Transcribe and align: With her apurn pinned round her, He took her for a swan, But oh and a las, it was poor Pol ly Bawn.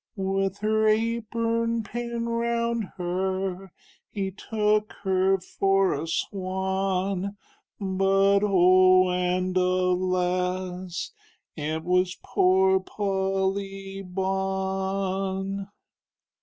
With 0.15 0.57
her 0.61 0.87
apurn 0.87 1.83
pinned 1.83 2.27
round 2.27 2.85
her, 2.97 3.71
He 4.09 4.31
took 4.31 4.93
her 5.03 5.37
for 5.39 5.93
a 5.93 6.07
swan, 6.07 7.37
But 7.79 8.39
oh 8.41 9.11
and 9.11 9.55
a 9.55 9.61
las, 9.61 11.11
it 11.55 11.83
was 11.83 12.17
poor 12.23 12.79
Pol 12.79 13.53
ly 13.53 14.01
Bawn. 14.03 15.67